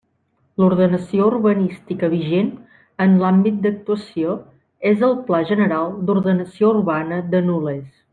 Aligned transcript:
L'ordenació 0.61 1.25
urbanística 1.31 2.07
vigent 2.13 2.49
en 3.05 3.13
l'àmbit 3.23 3.59
d'actuació 3.65 4.33
és 4.93 5.05
el 5.09 5.15
Pla 5.29 5.43
General 5.51 5.93
d'Ordenació 6.09 6.73
Urbana 6.79 7.21
de 7.35 7.43
Nules. 7.51 7.87